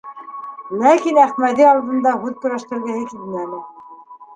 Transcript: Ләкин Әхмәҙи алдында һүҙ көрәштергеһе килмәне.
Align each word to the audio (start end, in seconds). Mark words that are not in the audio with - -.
Ләкин 0.83 1.21
Әхмәҙи 1.25 1.69
алдында 1.75 2.17
һүҙ 2.25 2.43
көрәштергеһе 2.43 3.09
килмәне. 3.15 3.67